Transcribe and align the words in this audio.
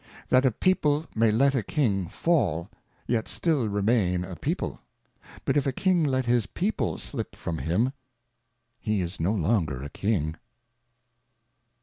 That 0.29 0.47
a 0.47 0.51
People 0.51 1.05
may 1.13 1.29
let 1.31 1.53
a 1.53 1.61
Kinff 1.61 2.11
fall, 2.11 2.69
yet 3.05 3.27
still 3.27 3.69
re 3.69 3.83
main 3.83 4.23
a 4.23 4.35
People; 4.35 4.79
but 5.45 5.55
if 5.55 5.67
a 5.67 5.73
iTm^ 5.73 6.07
let 6.07 6.25
His 6.25 6.47
People 6.47 6.97
slip 6.97 7.35
from 7.35 7.59
him, 7.59 7.93
he 8.79 9.01
is 9.01 9.19
no 9.19 9.31
longer 9.31 9.87
Kini 9.93 10.33